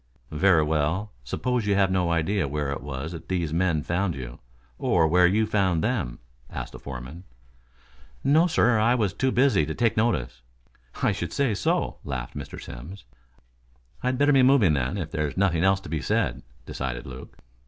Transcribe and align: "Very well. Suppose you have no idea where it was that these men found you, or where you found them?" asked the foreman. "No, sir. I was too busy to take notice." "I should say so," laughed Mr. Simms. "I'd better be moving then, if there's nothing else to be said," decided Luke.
"Very 0.31 0.63
well. 0.63 1.11
Suppose 1.23 1.67
you 1.67 1.75
have 1.75 1.91
no 1.91 2.11
idea 2.11 2.47
where 2.47 2.71
it 2.71 2.81
was 2.81 3.11
that 3.11 3.27
these 3.29 3.53
men 3.53 3.83
found 3.83 4.15
you, 4.15 4.39
or 4.79 5.07
where 5.07 5.27
you 5.27 5.45
found 5.45 5.83
them?" 5.83 6.17
asked 6.49 6.71
the 6.71 6.79
foreman. 6.79 7.23
"No, 8.23 8.47
sir. 8.47 8.79
I 8.79 8.95
was 8.95 9.13
too 9.13 9.31
busy 9.31 9.63
to 9.63 9.75
take 9.75 9.95
notice." 9.95 10.41
"I 11.03 11.11
should 11.11 11.31
say 11.31 11.53
so," 11.53 11.97
laughed 12.03 12.35
Mr. 12.35 12.59
Simms. 12.59 13.03
"I'd 14.01 14.17
better 14.17 14.33
be 14.33 14.41
moving 14.41 14.73
then, 14.73 14.97
if 14.97 15.11
there's 15.11 15.37
nothing 15.37 15.63
else 15.63 15.79
to 15.81 15.87
be 15.89 16.01
said," 16.01 16.41
decided 16.65 17.05
Luke. 17.05 17.37